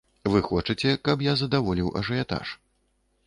[0.35, 2.57] Вы хочаце, каб я задаволіў ажыятаж.